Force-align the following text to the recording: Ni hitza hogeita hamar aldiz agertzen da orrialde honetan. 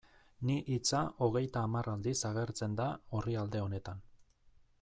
Ni 0.49 0.53
hitza 0.75 1.01
hogeita 1.25 1.63
hamar 1.69 1.91
aldiz 1.93 2.15
agertzen 2.31 2.81
da 2.83 2.91
orrialde 3.19 3.63
honetan. 3.67 4.05